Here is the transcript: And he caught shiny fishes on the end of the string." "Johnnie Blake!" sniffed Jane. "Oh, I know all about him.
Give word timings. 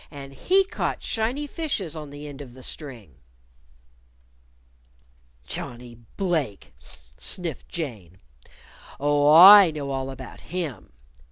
And 0.09 0.33
he 0.33 0.63
caught 0.65 1.03
shiny 1.03 1.45
fishes 1.45 1.95
on 1.95 2.09
the 2.09 2.27
end 2.27 2.41
of 2.41 2.55
the 2.55 2.63
string." 2.63 3.17
"Johnnie 5.45 5.99
Blake!" 6.17 6.73
sniffed 7.19 7.69
Jane. 7.69 8.17
"Oh, 8.99 9.31
I 9.31 9.69
know 9.69 9.91
all 9.91 10.09
about 10.09 10.39
him. 10.39 10.91